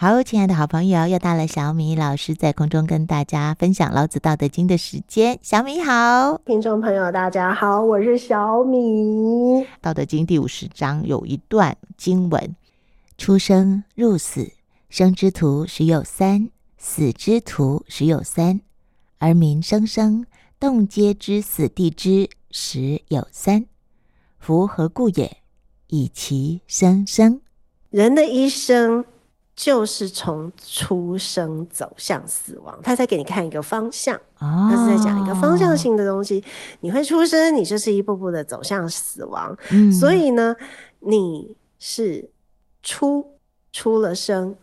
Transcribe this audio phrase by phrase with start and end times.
[0.00, 5.36] 好，亲爱的好朋友，又到了小米老师在空中跟大家分享《老子道德经》的时间。
[5.42, 8.76] 小米好，听众朋友大家好，我是小米。
[9.80, 12.54] 《道德经》第五十章有一段经文
[13.18, 14.52] ：“出生入死，
[14.88, 18.60] 生之徒十有三，死之徒十有三，
[19.18, 20.24] 而民生生，
[20.60, 23.66] 动皆知死地之十有三。
[24.38, 25.38] 夫何故也？
[25.88, 27.40] 以其生生。”
[27.90, 29.04] 人的一生。
[29.58, 36.44] 就是从出生走向死亡，他在给你看一个方向，他是在讲一个方向性的东西。
[36.78, 39.58] 你会出生，你就是一步步的走向死亡。
[39.72, 40.54] 嗯，所以呢，
[41.00, 42.30] 你是
[42.84, 43.32] 出
[43.72, 44.54] 出了生，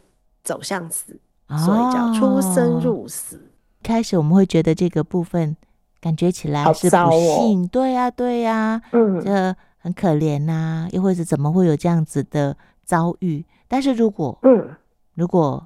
[0.45, 1.19] 走向死，
[1.65, 3.51] 所以叫出生入死。
[3.83, 5.57] 开始我们会觉得这个部分
[5.99, 13.43] 感觉起来是不幸，对呀，对呀，嗯，这很可怜呐，又或者怎么会有这样子的遭遇？
[13.67, 14.73] 但是如果嗯。
[15.15, 15.65] 如果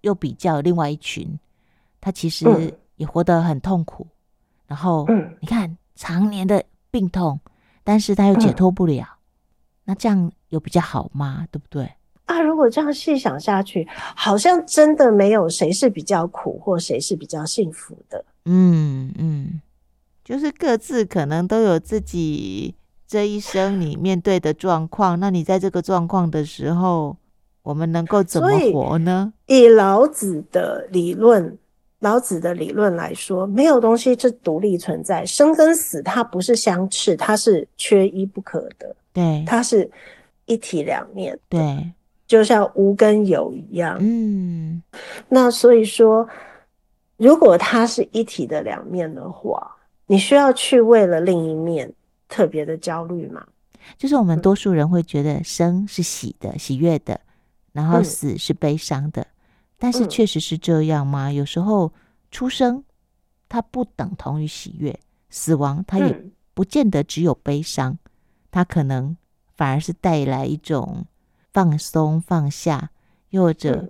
[0.00, 1.38] 又比较另外一群，
[2.00, 2.46] 他其实
[2.96, 4.16] 也活得很痛苦，嗯、
[4.68, 5.06] 然后
[5.40, 7.38] 你看常年的病痛，
[7.84, 9.18] 但是他又解脱不了，嗯、
[9.84, 11.46] 那这样有比较好吗？
[11.50, 11.92] 对不对？
[12.24, 18.24] 啊，如果这样细想下去，好像真的没有谁是比较苦，或谁是比较幸福的。
[18.46, 19.60] 嗯嗯，
[20.24, 22.74] 就是各自可能都有自己
[23.06, 27.16] 这一生你面对的状况，那你在这个状况的时候。
[27.66, 29.32] 我们能够怎么活呢？
[29.46, 31.58] 以老子的理论，
[31.98, 38.94] 老子的理论来说，没有东西是独立存在，生跟死它不是相斥，它是缺一不可的。
[39.12, 39.90] 对，它是
[40.44, 41.36] 一体两面。
[41.48, 41.92] 对，
[42.28, 43.98] 就像无跟有一样。
[43.98, 44.80] 嗯，
[45.28, 46.24] 那所以说，
[47.16, 49.74] 如果它是一体的两面的话，
[50.06, 51.92] 你需要去为了另一面
[52.28, 53.44] 特别的焦虑吗？
[53.98, 57.20] 就是我们多数人会觉得生是喜的、喜悦的。
[57.76, 59.28] 然后死是悲伤的，嗯、
[59.78, 61.28] 但是确实是这样吗？
[61.28, 61.92] 嗯、有时候
[62.30, 62.82] 出生
[63.50, 66.24] 它不等同于喜悦，死亡它也
[66.54, 67.98] 不见得只有悲伤，嗯、
[68.50, 69.14] 它可能
[69.58, 71.04] 反而是带来一种
[71.52, 72.92] 放松、放下，
[73.28, 73.86] 又或者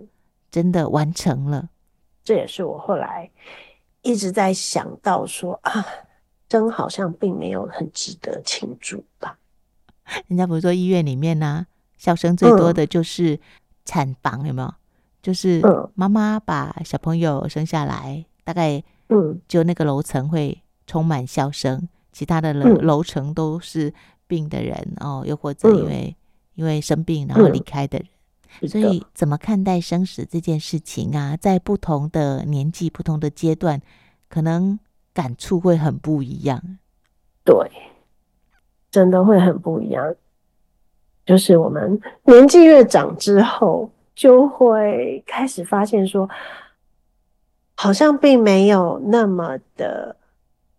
[0.50, 1.60] 真的完成了。
[1.60, 1.68] 嗯、
[2.24, 3.30] 这也是我后来
[4.02, 5.86] 一直在想到说啊，
[6.50, 9.38] 生好像并没有很值得庆祝吧？
[10.26, 11.66] 人家不是说医院里面呢、啊，
[11.96, 13.40] 笑声最多的就是、嗯。
[13.86, 14.74] 产房有没有？
[15.22, 15.62] 就是
[15.94, 23.92] 妈妈把小朋友生下来，嗯、大概嗯就那个楼层会充满笑声，嗯、其他的楼楼层都是
[24.28, 26.14] 病的人哦，又或者因为、嗯、
[26.56, 28.06] 因为生病然后离开的人。
[28.60, 31.36] 嗯、所以怎么看待生死这件事情啊？
[31.36, 33.82] 在不同的年纪、不同的阶段，
[34.28, 34.78] 可能
[35.12, 36.78] 感触会很不一样。
[37.44, 37.56] 对，
[38.90, 40.14] 真的会很不一样。
[41.26, 46.30] 就是我们年纪越长之后，就会开始发现说，
[47.74, 50.16] 好像并没有那么的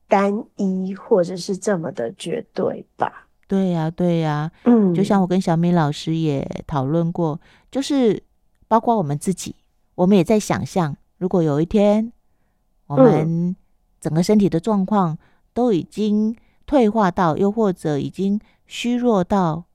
[0.07, 3.27] 单一，或者是这么的绝对吧？
[3.45, 8.23] 对呀，对呀，嗯，就像我跟小米老师也讨论过，就是
[8.69, 9.53] 包括我们自己，
[9.95, 12.13] 我们也在想象，如果有一天
[12.87, 13.53] 我们
[13.99, 15.17] 整个身体的状况
[15.53, 16.33] 都已经
[16.65, 19.65] 退化到，又或者已经虚弱到。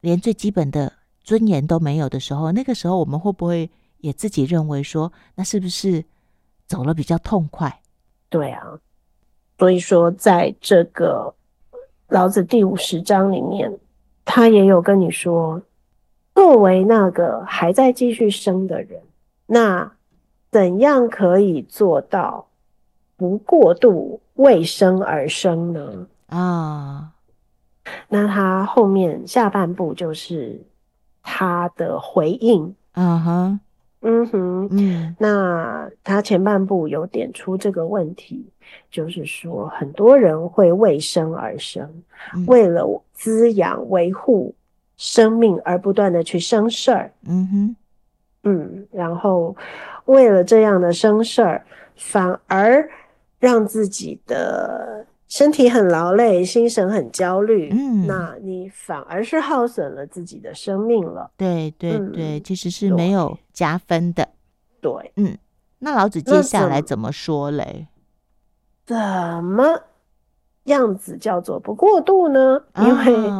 [0.00, 0.92] 连最基本的
[1.22, 6.04] 尊严都没有的时候，那个时候我们会不会也自己认为说，那是不是
[6.66, 7.80] 走了比较痛快？
[8.28, 8.78] 对啊，
[9.58, 11.34] 所以说在这个
[12.08, 13.78] 老子第五十章里面，
[14.24, 15.60] 他也有跟你说，
[16.34, 19.02] 作为那个还在继续生的人，
[19.46, 19.92] 那
[20.50, 22.46] 怎样可以做到
[23.16, 26.06] 不过度为生而生呢？
[26.26, 27.12] 啊。
[28.08, 30.60] 那他后面下半部就是
[31.22, 33.58] 他的回应，嗯哼、uh，huh.
[34.00, 35.16] 嗯哼，嗯。
[35.18, 38.48] 那他前半部有点出这个问题，
[38.90, 42.02] 就是说很多人会为生而生，
[42.34, 44.54] 嗯、为了滋养维护
[44.96, 47.76] 生命而不断的去生事儿，嗯哼，
[48.44, 49.56] 嗯，然后
[50.04, 51.64] 为了这样的生事儿，
[51.96, 52.88] 反而
[53.38, 55.04] 让自己的。
[55.28, 61.30] 身体很劳累，心神很焦虑，嗯，那你反而是耗损了自己的生命了。
[61.36, 64.26] 对对对，嗯、其实是没有加分的。
[64.80, 65.36] 对，嗯，
[65.80, 67.88] 那老子接下来怎么说嘞？
[68.86, 68.96] 怎
[69.44, 69.82] 么
[70.64, 72.62] 样子叫做不过度呢？
[72.76, 73.30] 因为，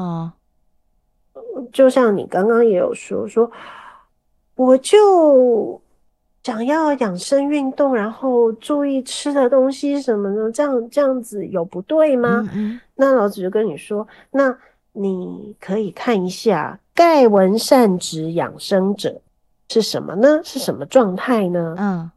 [1.73, 3.51] 就像你刚刚也有说，说
[4.57, 5.81] 我就。
[6.43, 12.43] 想要养生运动，然后注意吃的东西什么的，这样这样子有不对吗？
[12.53, 14.57] 嗯嗯，那老子就跟你说，那
[14.93, 19.21] 你可以看一下“盖文善止养生者”，
[19.69, 20.41] 是什么呢？
[20.43, 21.75] 是什么状态呢？
[21.79, 22.11] 嗯，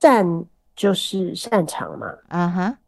[0.00, 0.44] 善
[0.74, 2.12] 就是擅长嘛。
[2.28, 2.78] 啊哈。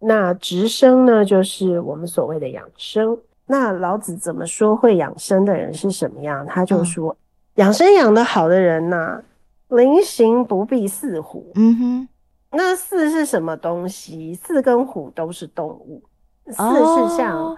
[0.00, 3.16] 那直生呢，就是我们所谓的养生。
[3.46, 6.44] 那老子怎么说会养生的人是什么样？
[6.46, 7.16] 他就说，嗯、
[7.54, 9.22] 养生养得好的人呢、啊，
[9.68, 11.52] 临行不必四虎。
[11.54, 12.08] 嗯哼。
[12.50, 14.34] 那四是什么东西？
[14.34, 16.02] 四跟虎都是动物。
[16.46, 17.54] 四是像、哦、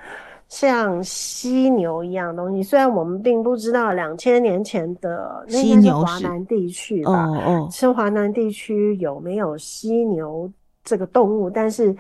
[0.49, 2.61] 像犀牛一样东西。
[2.61, 10.53] 虽然我们并不知道两千年前的那边是华南地区吧，哦哦，是华南地区有没有犀牛
[10.83, 11.49] 这个动物？
[11.49, 11.97] 但是，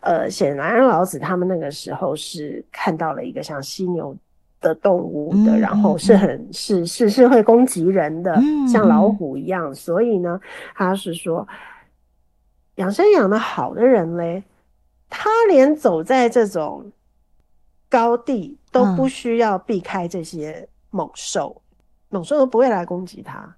[0.00, 4.14] 呃，显然老子他们那个时候是看到了一个像犀牛
[4.64, 9.72] 的动物的，嗯、然后是很、嗯、是是是会攻击人的，嗯、像老虎一样。
[9.72, 10.40] 所以呢，
[10.74, 11.46] 他是说。
[12.76, 14.42] 养生养的好的人嘞，
[15.08, 16.90] 他连走在这种
[17.88, 21.76] 高地都不需要避开这些猛兽，嗯、
[22.08, 23.54] 猛兽都不会来攻击他，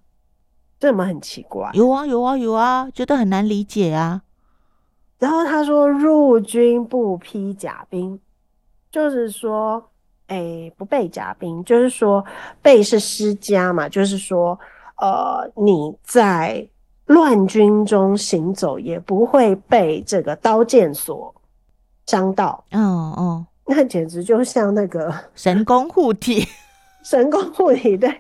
[0.79, 1.71] 这怎么很奇怪？
[1.73, 4.21] 有啊有啊有啊，觉得很难理解啊。
[5.19, 8.21] 然后他说：“入军不披甲兵，
[8.91, 9.89] 就是说，
[10.27, 12.25] 哎、欸，不备甲兵，就是说
[12.63, 14.59] 备是施加嘛，就是说，
[15.01, 16.69] 呃，你在。”
[17.07, 21.33] 乱军中行走也不会被这个刀剑所
[22.05, 22.65] 伤到。
[22.73, 26.45] 嗯嗯，哦、那简直就像那个神功护体，
[27.05, 28.11] 神功护体，对，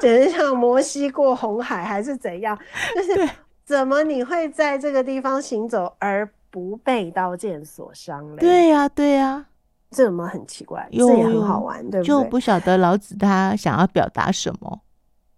[0.00, 2.56] 简直像摩西过红海还是怎样？
[2.94, 3.28] 就是
[3.64, 8.38] 怎么你会在这个地方行走而不被刀剑所伤嘞？
[8.38, 9.46] 对呀、啊，对呀、啊，
[9.90, 10.88] 这怎么很奇怪？
[10.92, 12.08] 这也很好玩，对不对？
[12.08, 14.80] 就不晓得老子他想要表达什么。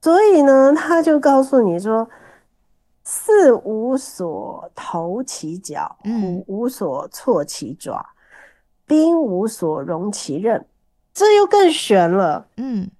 [0.02, 2.08] 所以呢，他就告诉你说。
[3.10, 8.04] 四无所投其脚，五无所措其爪，
[8.84, 10.66] 兵、嗯、无所容其刃，
[11.14, 12.48] 这又更玄了。
[12.58, 12.90] 嗯，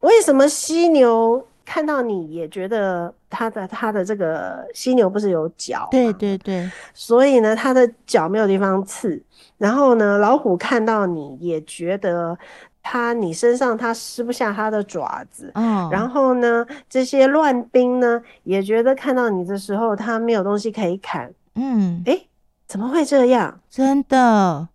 [0.00, 5.86] 为什么犀牛看到你也觉得它的它的这个犀牛不是有角？
[5.90, 9.22] 对对对，所以呢，它的脚没有地方刺。
[9.58, 12.38] 然后呢，老虎看到你也觉得。
[12.80, 22.26] 他，你身上他撕不下他的爪子，嗯，然后呢，这些乱兵呢也觉得看到你的时候，他没有东西可以砍，嗯，诶，
[22.66, 23.60] 怎么会这样？
[23.68, 24.68] 真的，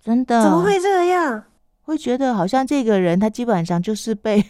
[0.00, 1.42] 真的，怎么会这样？
[1.82, 4.44] 会觉得好像这个人他基本上就是被。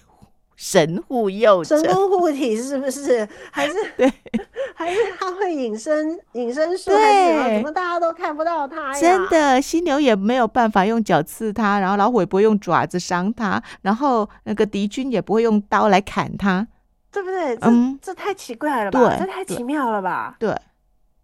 [0.57, 3.29] 神护佑，神功护体是不是？
[3.53, 4.11] 还是对，
[4.75, 6.19] 还是他会隐身？
[6.33, 6.91] 隐身术？
[6.91, 9.01] 对，怎么大家都看不到他呀？
[9.01, 16.67] 真的，犀牛也没有办法用脚刺他，然后老虎也不会用爪子伤他，然后那个敌军也不会用刀来砍他，
[17.13, 17.57] 对不对？
[17.61, 18.99] 嗯，这太奇怪了吧？
[18.99, 20.37] 对，这太奇妙了吧？
[20.39, 20.55] 对。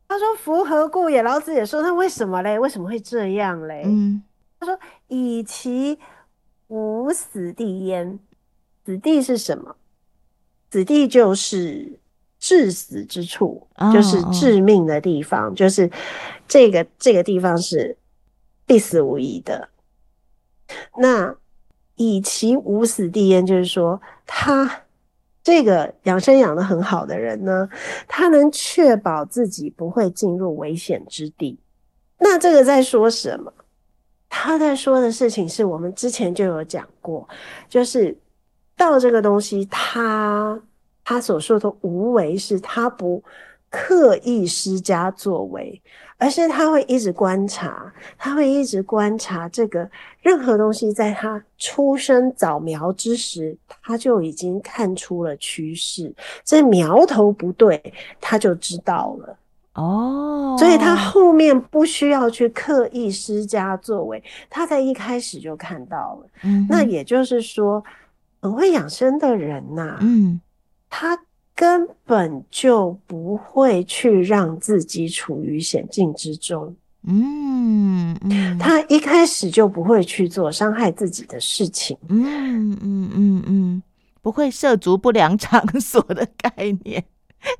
[0.08, 2.58] 他说：“福何故也？”老子也说：“那为什么嘞？
[2.58, 4.22] 为什么会这样嘞？”嗯，
[4.60, 4.78] 他说
[5.08, 5.98] ：“以其
[6.68, 8.18] 无死地焉。”
[8.84, 9.76] 死地是什么？
[10.70, 12.00] 子地就是
[12.38, 15.54] 致死之处，oh, 就是致命的地方，oh.
[15.54, 15.90] 就是
[16.48, 17.98] 这个这个地方是
[18.64, 19.68] 必死无疑的。
[20.96, 21.36] 那
[21.96, 24.84] 以其无死地焉，就是说他
[25.42, 27.68] 这个养生养的很好的人呢，
[28.08, 31.60] 他能确保自己不会进入危险之地。
[32.18, 33.52] 那这个在说什么？
[34.30, 37.28] 他在说的事情是我们之前就有讲过，
[37.68, 38.16] 就是。
[38.76, 40.60] 道这个东西，他
[41.04, 43.22] 他所说的无为，是他不
[43.70, 45.80] 刻意施加作为，
[46.18, 49.88] 而是他会一直观察，他会一直观察这个
[50.20, 56.12] 任何东西，在他出生早苗之时，他就已经看出了趋势，
[56.44, 57.80] 这苗头不对，
[58.20, 59.36] 他就知道了
[59.74, 66.28] 哦，所以他后面不需要去刻意施加作为，他在一开始就看到了。
[66.68, 67.82] 那也就是说。
[68.42, 70.40] 很会养生的人呐、啊，嗯，
[70.90, 71.16] 他
[71.54, 76.74] 根本就不会去让自己处于险境之中，
[77.06, 83.82] 嗯嗯，他一开始就不会去做伤害自己的事情，嗯嗯嗯嗯，
[84.20, 87.04] 不会涉足不良场所的概念，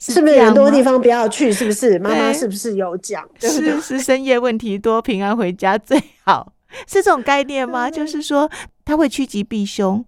[0.01, 1.53] 是，是不是很多地方不要去？
[1.53, 1.97] 是不是？
[2.01, 3.25] 妈妈是不是有讲？
[3.39, 6.53] 是是深夜问题多，平安回家最好，
[6.89, 7.89] 是这种概念吗？
[7.91, 8.51] 就是说
[8.85, 10.05] 他会趋吉避凶。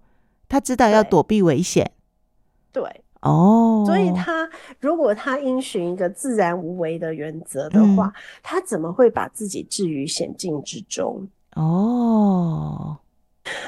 [0.47, 1.91] 他知道要躲避危险，
[2.71, 2.83] 对
[3.21, 4.47] 哦，所以他
[4.79, 11.27] 如果他应循一个自然无为的原则的话，嗯、他怎么会把自己置于险境之中？
[11.55, 12.97] 哦，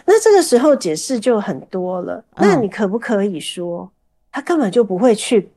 [0.05, 2.23] 那这个时候解释就很多了。
[2.35, 3.91] 那你可不可以说，嗯、
[4.31, 5.49] 他根本就不会去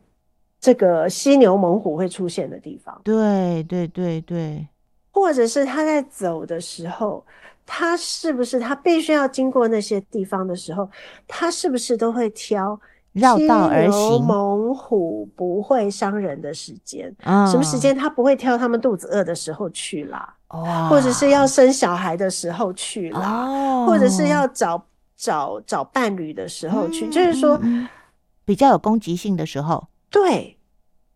[0.58, 2.98] 这个犀牛猛虎会出现的地方？
[3.04, 4.66] 对对对对，
[5.10, 7.24] 或者是他在走的时候。
[7.72, 10.90] 他是不是他必须要经过那些地方的时候，
[11.28, 12.78] 他是不是都会挑
[13.12, 17.96] 绕道而行，猛虎不会伤人的时间，哦、什么时间？
[17.96, 24.84] 他不会挑他们肚子饿的时候去啦，哦、或者是要生小孩的时候去啦，哦、或者是要找
[25.16, 27.86] 找找伴侣的时候去，嗯、就是说、嗯、
[28.44, 29.86] 比较有攻击性的时候。
[30.10, 30.58] 对，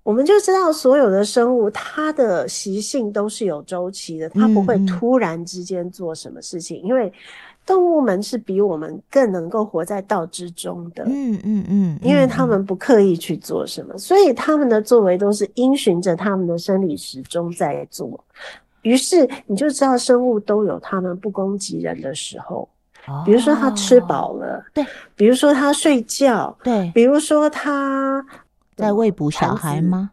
[0.04, 7.12] 我们就知道所有的生物它的习性都是有周期的，它不会突然之间做什么事情，嗯、因为。
[7.66, 18.23] 动物们是比我们更能够活在道之中的，嗯嗯嗯，因为他们不刻意去做什么，所以他们的作为都是因循着他们的生理时钟在做。
[18.82, 22.68] 于是你就知道生物都有他们不攻击人的时候，
[23.25, 24.84] 比如说他吃饱了，对，
[25.16, 28.23] 比如说他睡觉，对，比如说他
[28.76, 30.11] 在喂哺小孩吗？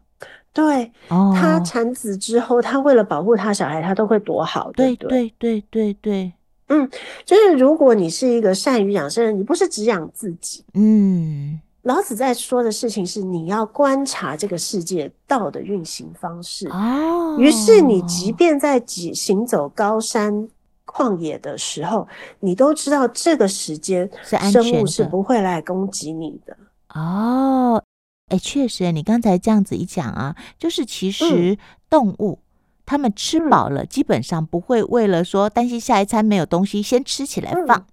[0.52, 6.32] 对，他产子之后，他为了保护他小孩，他都会躲好，对对对对对。
[6.68, 6.88] 嗯，
[7.24, 10.64] 就是如果你是一个善于养生人，你不是只养自己。
[10.74, 16.68] 嗯，老子在说的事情是你要观察这个世界道的运行方式。
[16.68, 20.48] 哦，于是你即便在行走高山
[20.86, 22.06] 旷野的时候，
[22.40, 24.08] 你都知道这个时间
[24.50, 26.56] 生物是不会来攻击你的。
[26.94, 27.82] 哦，
[28.32, 31.56] 哎，确实，你刚才这样子一讲啊，就是其实
[31.88, 32.38] 动物。
[32.40, 32.46] 嗯
[32.84, 37.86] 他们吃饱了，基本上不会为了说担心下一餐没有东西先吃起来放。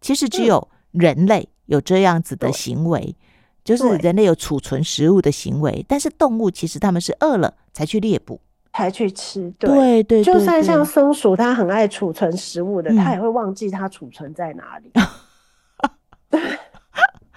[0.00, 3.16] 其实只有人类有这样子的行为，
[3.64, 5.84] 就是人类有储存食物的行为。
[5.88, 8.40] 但是动物其实他们是饿了才去猎捕，
[8.72, 9.52] 才去吃。
[9.58, 14.92] 对对，就算像松鼠，它很爱储存食物的，它也会忘记它储存在哪里。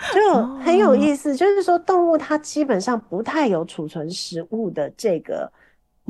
[0.13, 1.35] 对，就很有意思。
[1.35, 5.51] 就是说，动物它基本上不太有储存食物的这个。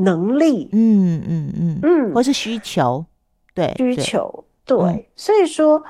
[0.01, 3.05] 能力，嗯嗯嗯嗯，或是需求，
[3.53, 5.83] 对需求，对，对，所以说，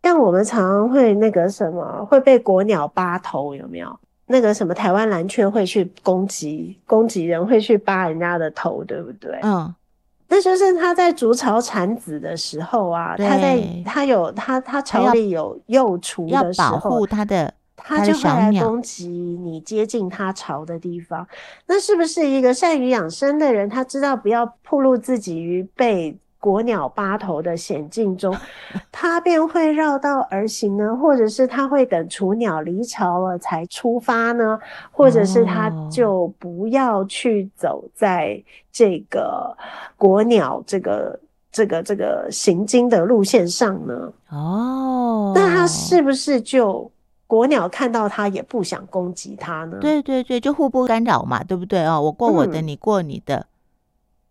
[0.00, 3.98] 像我们常常会那个什么会被国鸟扒头，有没有？
[4.26, 9.36] 那个什么台湾蓝雀会去攻击攻击人，会去扒人家的头，对不对？
[9.42, 9.74] 嗯，
[10.32, 17.52] 那就是他在筑巢产子的时候啊，他在他有他他巢里有幼雏的时候，要保护他的。
[17.84, 21.26] 他就会来攻击你接近他巢的地方，
[21.66, 23.68] 那是不是一个善于养生的人？
[23.68, 28.36] 他知道不要暴露自己于被国鸟八头的险境中，
[28.90, 30.96] 它便会绕道而行呢？
[30.96, 34.58] 或者是它会等雏鸟离巢了才出发呢？
[34.90, 39.56] 或者是它就不要去走在这个
[39.96, 41.16] 国鸟这个
[41.52, 44.12] 这个这个行经的路线上呢？
[44.30, 46.90] 哦，那他是不是就？
[47.24, 49.78] 国鸟看到它也不想攻击它呢。
[49.80, 51.98] 对对对，就互不干扰嘛，对不对哦？
[51.98, 53.46] 我过我的，嗯、你过你的。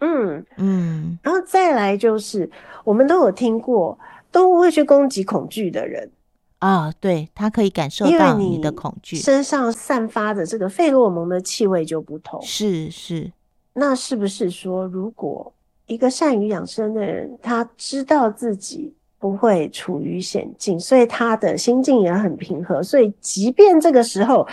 [0.02, 2.50] 嗯嗯，嗯然后再来就是，
[2.84, 3.98] 我们都有听过，
[4.32, 6.12] 动物会去攻击恐惧的人
[6.60, 6.92] 啊。
[7.00, 12.42] 对，它可以感受到你的恐惧，身上散发的这个费洛蒙的气味就不同。
[12.42, 13.32] 是是，
[13.74, 15.54] 那是不是说，如果
[15.88, 22.82] 一个善于养生的人，他知道自己不会处于险境，所以他的心境也很平和。
[22.82, 24.48] 所以，即便这个时候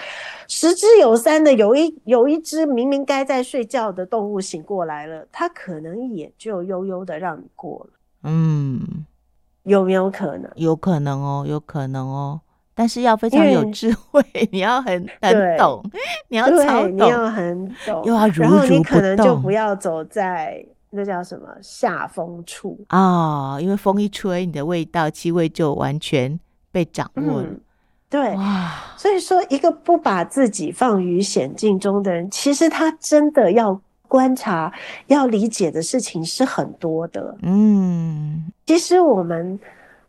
[0.47, 7.99] 十只有三的有一有一只明明该在睡觉的动物醒过来了，它可能也就悠悠的让你过了。
[8.25, 9.07] 嗯，
[9.63, 10.51] 有没有可能？
[10.57, 12.43] 有可能哦，有可能哦。
[12.75, 15.83] 但是要非常有智慧，嗯、 你要很很懂，
[16.29, 20.63] 你要超懂，你要很懂，又要如如然后你可能就不要走在。
[20.91, 23.61] 那叫什么下风处啊、哦？
[23.61, 26.41] 因为风一吹，你的味道气味就完全
[26.73, 27.43] 被掌握了。
[27.43, 27.61] 嗯、
[28.09, 28.35] 对，
[28.97, 34.73] 所以说，一个不把自己放于险境中的人，其实他真的要观察、
[35.09, 37.37] 要理解的事情是很多的。
[37.43, 39.61] 嗯，其实我们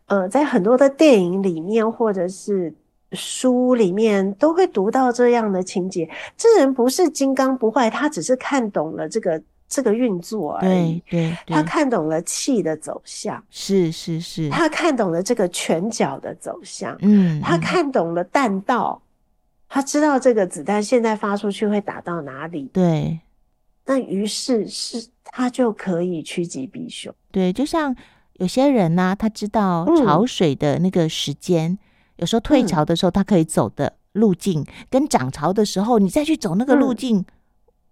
[0.06, 2.74] 呃，在很多的电影里面或者是
[3.12, 6.08] 书里面，都会读到这样的情节：
[6.38, 9.42] 这人不是金刚不坏，他只是看懂了这个。
[9.70, 19.00] 这个运作而已，对对，他看懂了气的走向，是是是，他看懂了这个拳脚的走向，嗯，他看懂了弹道，
[19.68, 23.20] 他知道这个子弹现在发出去会打到哪里，对，
[23.86, 27.94] 那于是是他就可以趋吉避凶，对，就像
[28.34, 31.78] 有些人呢、啊，他知道潮水的那个时间，嗯、
[32.16, 37.18] 有时候退潮的时候，他可以走的路径、嗯、跟涨潮的时候，你再去走那个路径。
[37.18, 37.24] 嗯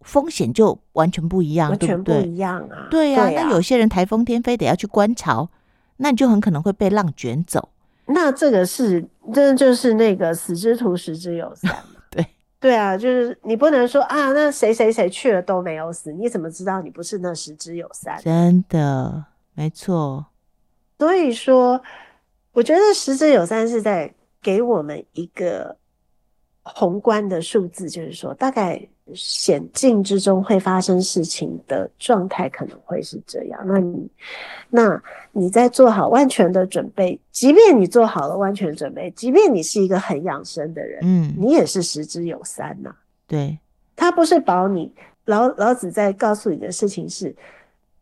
[0.03, 2.87] 风险就完全不一样，完全不一样啊！
[2.91, 5.51] 对呀，那有些人台风天非得要去观潮，
[5.99, 7.69] 那你就很可能会被浪卷走。
[8.07, 12.01] 那这个是，真的就是那个死之徒十之有三嘛？
[12.11, 12.27] 对
[12.61, 18.19] 对啊，就是你不能说啊，那谁谁谁去了都没有死，你怎么知道你不是那十之有三？
[18.23, 19.25] 真的，
[19.55, 20.27] 没错。
[20.99, 21.83] 所以说，
[22.53, 25.77] 我觉得十之有三是在给我们一个。
[26.75, 28.81] 宏观的数字，就是说大概
[29.15, 33.61] 险境之中会发生事情的状态可能会是这样。
[33.65, 34.11] 那你，
[34.69, 42.97] 那你在做好万全的准备，即便你做好了万全准备，即便你是一个很养生的人，嗯，你也是十之有三呐、啊。
[43.27, 43.59] 对，
[43.97, 44.93] 他不是保你。
[45.25, 47.35] 老老子在告诉你的事情是，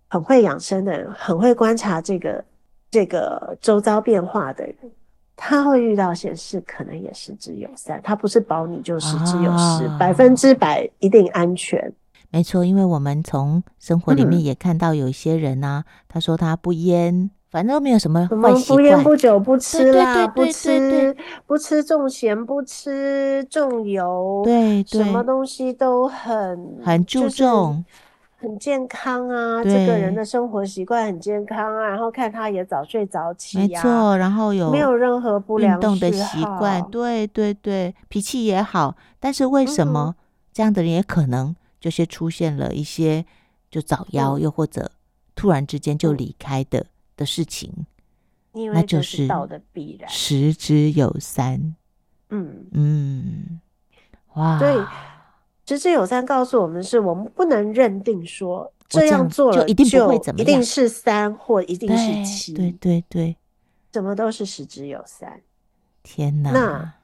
[0.08, 2.44] 很会养生的人，很会观察这个
[2.90, 4.76] 这个周遭变化的人。
[5.36, 8.00] 他会遇到险事，可能也十之有三。
[8.02, 11.92] 他不是保你就十之有十，啊，百分之百一定安全。
[12.30, 21.16] 没错，因为我们从生活里面也看到有一些人啊，嗯、他说他不烟，反正都没有什么坏习惯，不烟不酒不吃啦，不吃
[21.46, 27.28] 不吃重咸，不吃重油，对，对，什么东西都很很注重。
[27.28, 27.84] 就是
[28.46, 40.14] 很健康啊，这个人的生活习惯很健康啊，然后看他也早睡早起没错，然后有没有任何不良运动的习惯，对对对，脾气也好，但是为什么
[40.52, 43.26] 这样的人也可能就是出现了一些
[43.68, 44.92] 就早夭，又或者
[45.34, 46.86] 突然之间就离开的、嗯、
[47.16, 47.72] 的事情，
[48.52, 51.74] 那就是道的必然，十之有三，
[52.30, 52.64] 嗯。
[52.70, 53.60] 嗯，
[54.34, 54.72] 哇，对。
[55.66, 63.36] 十之有三告诉我们，是我们不能认定说这样做了就一定不会怎么样，一定是三或一定是七，对对对，
[63.92, 65.40] 什么都是十之有三。
[66.04, 66.94] 天哪，那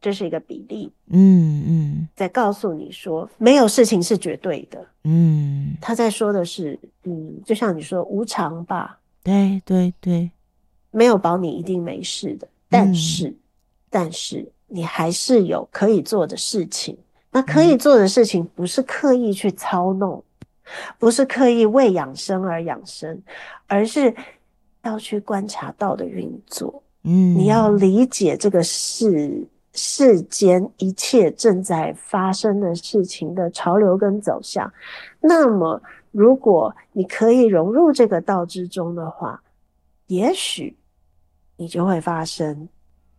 [0.00, 10.30] 这是一个比例，嗯嗯，在告诉你说没有事情是绝对的，嗯，他在说的是，嗯，就像你说无常吧，对对对，
[10.90, 13.36] 没有保你一定没事的，但是、嗯、
[13.90, 16.96] 但是你还是有可以做的事情。
[17.36, 20.24] 那可以做的事情不是刻意去操弄，
[20.98, 23.20] 不是刻意为养生而养生，
[23.66, 24.14] 而是
[24.84, 26.82] 要去观察道的运作。
[27.02, 34.72] 嗯，你要理解这个世世间一切正在发生的事情的潮流跟走向。
[35.20, 35.78] 那么，
[36.12, 39.42] 如果你可以融入这个道之中的话，
[40.06, 40.74] 也许
[41.58, 42.66] 你就会发生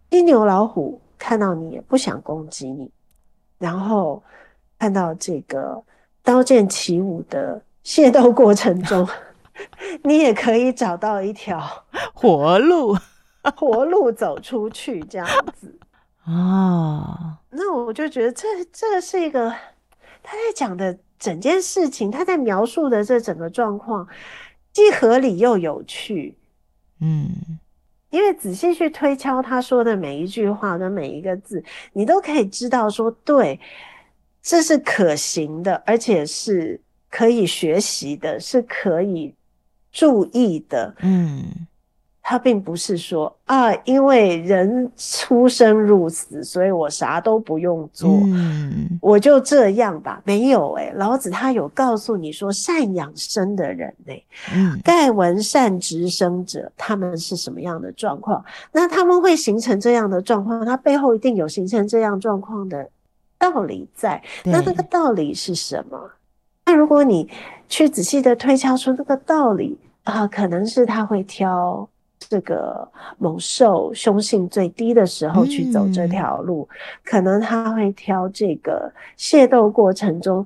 [0.09, 2.91] 金牛老虎看到你也不想攻击你。
[3.57, 4.23] 然后
[4.79, 5.83] 看到这个
[6.23, 9.07] 刀剑起舞的械斗过程中，
[10.03, 11.59] 你也可以找到一条
[12.13, 12.97] 活路，
[13.55, 15.77] 活路走出去这样子
[16.23, 17.39] 啊。
[17.49, 19.49] 那我就觉得这这是一个
[20.21, 24.07] 他在讲的整件事情，他在描述的这整个状况，
[24.73, 26.37] 既合理又有趣。
[26.99, 27.59] 嗯。
[28.09, 33.59] 因为仔细去推敲他说的每一句话跟每一个字，你都可以知道说，对，
[34.41, 39.33] 这是可行的，而且是可以学习的，是可以
[39.91, 40.95] 注意的。
[41.01, 41.67] 嗯。
[42.29, 50.21] 他并不是说啊，因为人出生入死，所以我啥都不用做，嗯、我就这样吧。
[50.25, 58.43] 没有诶、欸、老子他有告诉你说，善养生的人呢、欸，嗯，盖闻善直生者，他们是什么样的状况？
[58.73, 62.89] 那他们会形成这样的状况，他背后一定有形成这样状况的
[63.39, 64.21] 道理在。
[64.43, 65.97] 那那个道理是什么？
[66.65, 67.29] 那如果你
[67.69, 71.87] 去仔细的推敲出那个道理啊，可能是他会挑。
[72.19, 80.45] 这个猛兽凶性最低的时候去走这条路，嗯，可能他会挑这个械斗过程中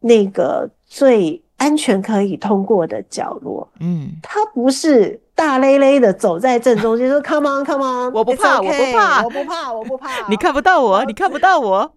[0.00, 3.68] 那个最安全可以通过的角落。
[3.80, 11.92] 嗯，他不是大咧咧的走在正中间，说 “Come on, come on”，我不怕，我不怕，我不怕，我不怕，你看不到我，你看不到我。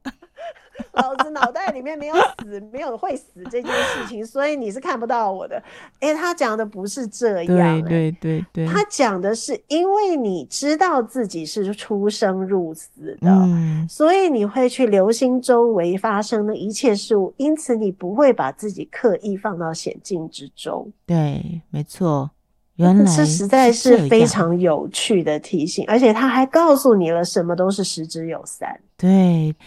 [1.02, 5.56] 老子脑袋里面没有死，没有会死这件事情，所以你是看不到我的。
[6.00, 20.92] 哎、欸，他讲的不是这样、欸，对对对对，他讲的是因为你知道自己是出生入死的，嗯、所以你会去留心周围发生的一切事物，因此你不会把自己刻意放到险境之中。
[21.06, 22.30] 对，没错，
[22.76, 28.80] 原来这实在是非常有趣的提醒，而且他还告诉你了什么都是十之有三。
[28.98, 29.56] 对，